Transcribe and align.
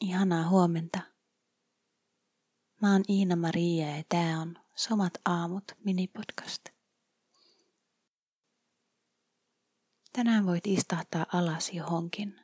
Ihanaa 0.00 0.48
huomenta. 0.48 1.00
Mä 2.82 2.92
oon 2.92 3.04
Iina 3.08 3.36
Maria 3.36 3.96
ja 3.96 4.04
tää 4.08 4.40
on 4.40 4.58
Somat 4.74 5.12
aamut 5.24 5.64
minipodcast. 5.84 6.64
Tänään 10.12 10.46
voit 10.46 10.66
istahtaa 10.66 11.26
alas 11.32 11.72
johonkin. 11.72 12.40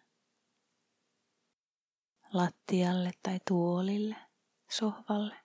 Lattialle 2.32 3.10
tai 3.22 3.40
tuolille, 3.48 4.16
sohvalle. 4.70 5.36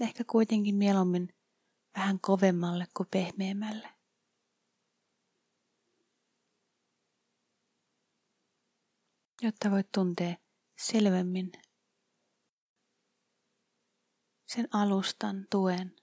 Ehkä 0.00 0.24
kuitenkin 0.24 0.74
mieluummin 0.74 1.34
vähän 1.96 2.20
kovemmalle 2.20 2.86
kuin 2.96 3.08
pehmeämmälle. 3.10 3.99
Jotta 9.42 9.70
voit 9.70 9.92
tuntea 9.92 10.36
selvemmin 10.78 11.52
sen 14.46 14.68
alustan 14.72 15.46
tuen, 15.50 15.96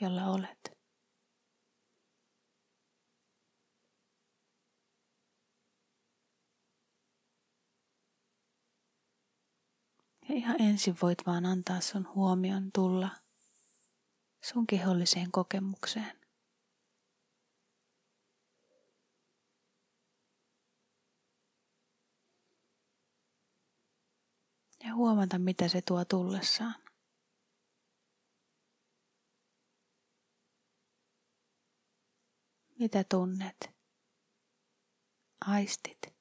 jolla 0.00 0.26
olet. 0.26 0.80
Ja 10.28 10.36
ihan 10.36 10.56
ensin 10.60 10.96
voit 11.02 11.26
vaan 11.26 11.46
antaa 11.46 11.80
sun 11.80 12.08
huomion 12.14 12.72
tulla 12.72 13.08
sun 14.44 14.66
keholliseen 14.66 15.32
kokemukseen. 15.32 16.19
Ja 24.84 24.94
huomata, 24.94 25.38
mitä 25.38 25.68
se 25.68 25.82
tuo 25.82 26.04
tullessaan. 26.04 26.74
Mitä 32.78 33.04
tunnet? 33.04 33.70
Aistit. 35.46 36.19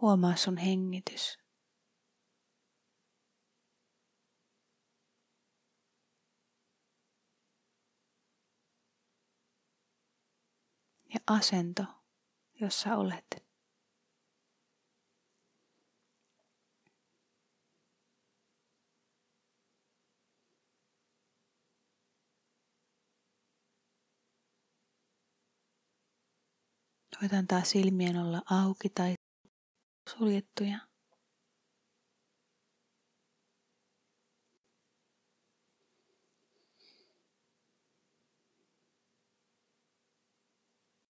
Huomaa 0.00 0.36
sun 0.36 0.56
hengitys. 0.56 1.38
Ja 11.14 11.20
asento, 11.26 11.84
jossa 12.60 12.96
olet. 12.96 13.44
Voit 27.20 27.32
antaa 27.32 27.64
silmien 27.64 28.16
olla 28.16 28.42
auki 28.50 28.88
tai 28.88 29.14
suljettuja. 30.18 30.78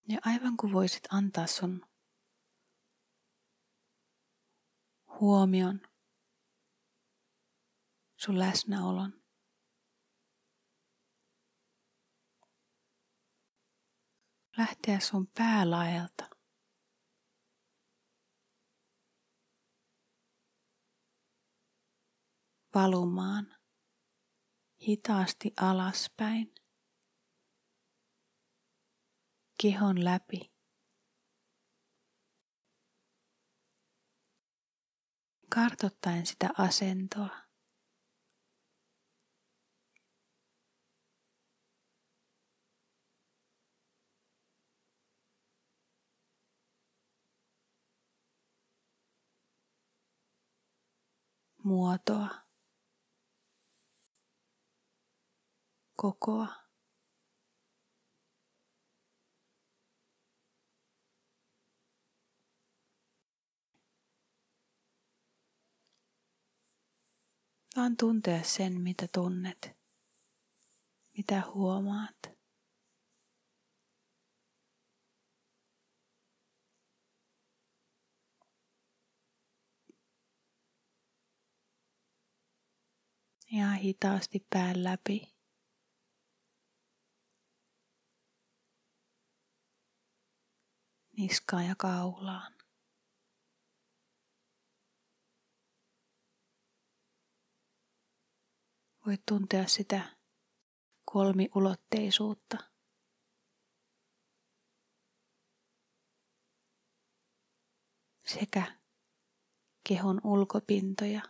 Ja 0.08 0.18
aivan 0.24 0.56
kuin 0.56 0.72
voisit 0.72 1.02
antaa 1.10 1.46
sun 1.46 1.86
huomion, 5.20 5.80
sun 8.16 8.38
läsnäolon. 8.38 9.24
Lähteä 14.56 15.00
sun 15.00 15.26
päälaajalta. 15.26 16.33
Valumaan 22.74 23.54
hitaasti 24.88 25.52
alaspäin, 25.60 26.54
kehon 29.62 30.04
läpi. 30.04 30.54
Kartottaen 35.54 36.26
sitä 36.26 36.50
asentoa. 36.58 37.44
muotoa. 51.64 52.43
Kokoa. 56.04 56.46
Vaan 67.76 67.96
tuntea 67.96 68.42
sen, 68.42 68.80
mitä 68.80 69.08
tunnet, 69.12 69.76
mitä 71.16 71.42
huomaat. 71.54 72.16
Ja 83.52 83.70
hitaasti 83.70 84.46
pään 84.50 84.84
läpi. 84.84 85.33
Niskaan 91.24 91.66
ja 91.66 91.74
kaulaan. 91.78 92.52
Voit 99.06 99.22
tuntea 99.28 99.66
sitä 99.66 100.16
kolmiulotteisuutta. 101.04 102.56
Sekä 108.26 108.78
kehon 109.88 110.20
ulkopintoja 110.24 111.22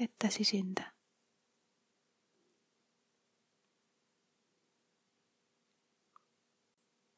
että 0.00 0.30
sisintä. 0.30 0.99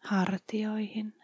Hartioihin. 0.02 1.22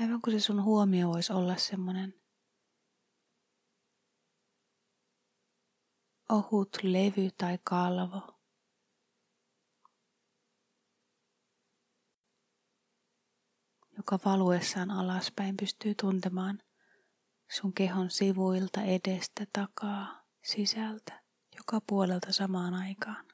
Aivan 0.00 0.22
kuin 0.22 0.40
se 0.40 0.44
sun 0.44 0.62
huomio 0.62 1.08
voisi 1.08 1.32
olla 1.32 1.56
semmoinen 1.56 2.14
ohut 6.28 6.78
levy 6.82 7.30
tai 7.38 7.58
kalvo. 7.64 8.38
joka 13.96 14.18
valuessaan 14.24 14.90
alaspäin 14.90 15.56
pystyy 15.56 15.94
tuntemaan 15.94 16.62
sun 17.58 17.72
kehon 17.72 18.10
sivuilta, 18.10 18.82
edestä, 18.82 19.46
takaa, 19.52 20.22
sisältä 20.42 21.21
joka 21.62 21.80
puolelta 21.86 22.32
samaan 22.32 22.74
aikaan. 22.74 23.24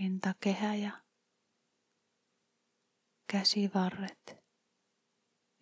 Rintakehä 0.00 0.74
ja 0.74 0.90
käsivarret, 3.32 4.36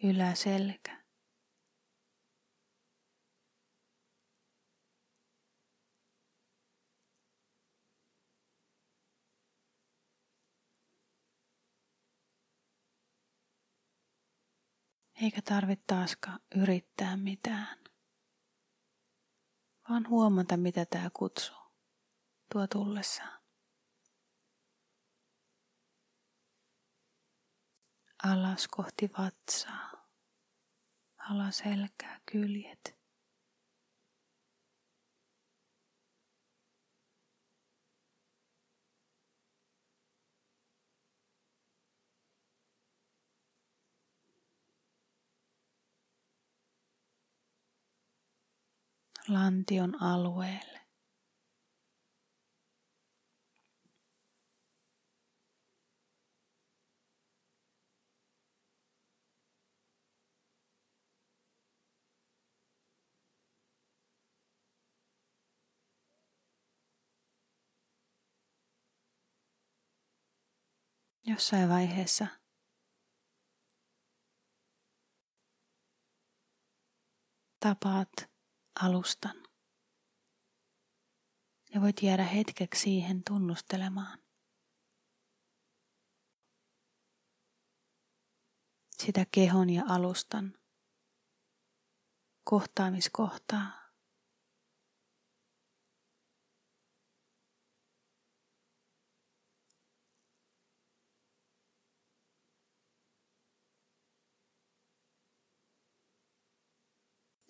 yläselkä. 0.03 0.96
Eikä 15.23 15.43
tarvitse 15.43 15.85
taaskaan 15.87 16.41
yrittää 16.55 17.17
mitään, 17.17 17.79
vaan 19.91 20.09
huomata 20.09 20.57
mitä 20.57 20.87
tämä 20.87 21.11
kutsuu 21.11 21.57
tuo 22.53 22.67
tullessaan. 22.67 23.43
Alas 28.23 28.69
kohti 28.69 29.11
vatsaa, 29.19 29.91
alas 31.31 31.59
selkää, 31.59 32.21
kyljet. 32.33 32.96
Lantion 49.29 50.03
alueelle. 50.03 50.81
Jossain 71.27 71.69
vaiheessa 71.69 72.27
tapaat 77.61 78.36
alustan 78.83 79.47
ja 81.75 81.81
voit 81.81 82.03
jäädä 82.03 82.25
hetkeksi 82.25 82.83
siihen 82.83 83.23
tunnustelemaan. 83.25 84.19
Sitä 88.99 89.27
kehon 89.31 89.71
ja 89.71 89.85
alustan 89.89 90.59
kohtaamiskohtaa. 92.45 93.86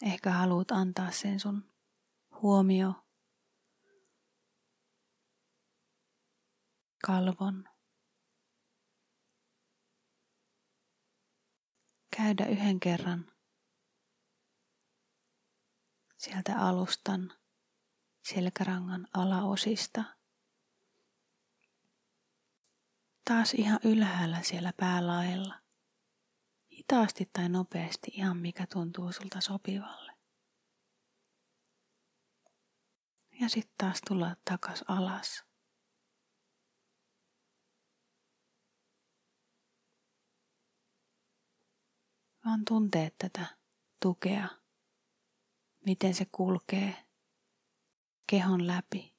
Ehkä 0.03 0.31
haluat 0.31 0.71
antaa 0.71 1.11
sen 1.11 1.41
sun 1.41 1.73
huomio 2.43 2.95
kalvon. 7.07 7.69
Käydä 12.17 12.47
yhden 12.47 12.81
kerran 12.81 13.33
sieltä 16.17 16.59
alustan 16.59 17.33
selkärangan 18.23 19.07
alaosista. 19.15 20.05
Taas 23.25 23.55
ihan 23.55 23.81
ylhäällä 23.85 24.43
siellä 24.43 24.73
päälaella 24.77 25.66
hitaasti 26.87 27.31
tai 27.33 27.49
nopeasti 27.49 28.11
ihan 28.15 28.37
mikä 28.37 28.67
tuntuu 28.67 29.13
sulta 29.13 29.41
sopivalle. 29.41 30.13
Ja 33.41 33.49
sitten 33.49 33.75
taas 33.79 34.01
tulla 34.09 34.37
takas 34.45 34.85
alas. 34.89 35.45
Vaan 42.45 42.65
tuntee 42.65 43.11
tätä 43.19 43.47
tukea, 44.03 44.49
miten 45.87 46.15
se 46.15 46.25
kulkee 46.33 47.07
kehon 48.27 48.67
läpi. 48.67 49.16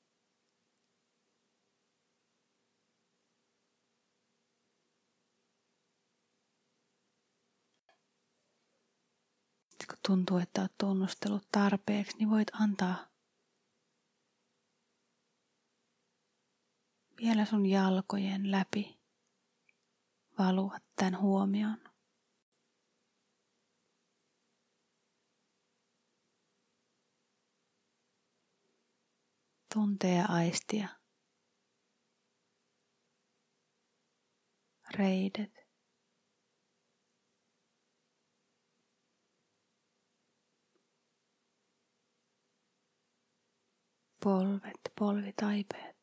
Tuntuu, 10.07 10.37
että 10.37 10.61
olet 10.61 10.77
tunnustellut 10.77 11.47
tarpeeksi, 11.51 12.17
niin 12.17 12.29
voit 12.29 12.47
antaa 12.53 12.95
vielä 17.21 17.45
sun 17.45 17.65
jalkojen 17.65 18.51
läpi 18.51 18.99
valua 20.39 20.77
tämän 20.95 21.19
huomion. 21.19 21.77
Tuntea 29.73 30.25
aistia. 30.29 30.87
Reidet. 34.93 35.56
Polvet, 44.23 44.91
polvitaipeet. 44.99 45.97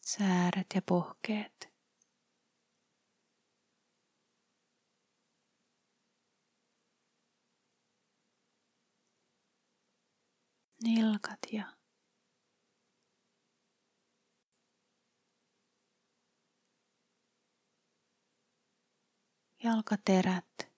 Sääret 0.00 0.66
ja 0.74 0.82
pohkeet. 0.82 1.68
Nilkat 10.82 11.38
ja 11.52 11.75
jalkaterät, 19.66 20.72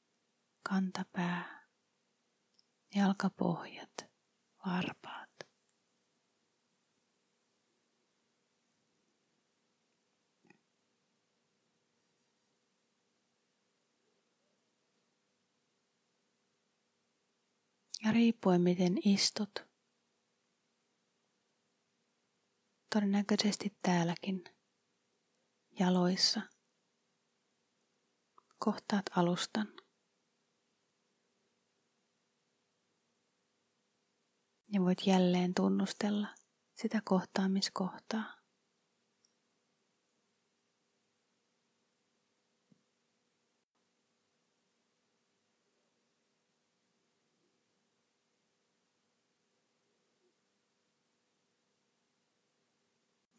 kantapää, 0.69 1.69
jalkapohjat, 2.95 4.07
varpaat. 4.67 5.29
Ja 18.05 18.13
riippuen 18.13 18.61
miten 18.61 18.99
istut, 19.05 19.51
todennäköisesti 22.95 23.77
täälläkin 23.83 24.45
jaloissa– 25.79 26.43
kohtaat 28.59 29.05
alustan. 29.17 29.69
Ja 34.73 34.81
voit 34.81 35.07
jälleen 35.07 35.55
tunnustella 35.55 36.29
sitä 36.75 37.01
kohtaamiskohtaa. 37.05 38.39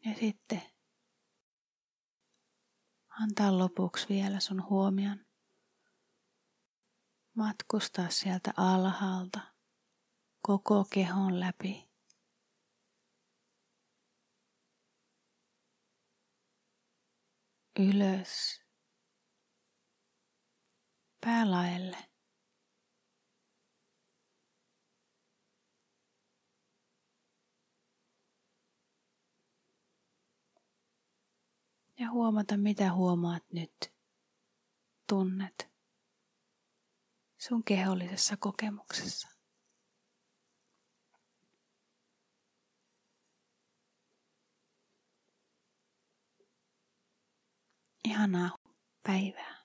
Ja 0.04 0.14
sitten 0.20 0.62
Antaa 3.22 3.58
lopuksi 3.58 4.06
vielä 4.08 4.40
sun 4.40 4.68
huomion 4.68 5.26
matkustaa 7.34 8.10
sieltä 8.10 8.52
alhaalta 8.56 9.40
koko 10.42 10.84
kehon 10.84 11.40
läpi. 11.40 11.90
Ylös 17.78 18.62
päälaelle. 21.20 22.09
Ja 32.00 32.10
huomata, 32.10 32.56
mitä 32.56 32.92
huomaat 32.92 33.42
nyt, 33.52 33.92
tunnet 35.08 35.70
sun 37.38 37.64
kehollisessa 37.64 38.36
kokemuksessa. 38.36 39.28
Ihanaa 48.04 48.50
päivää. 49.02 49.59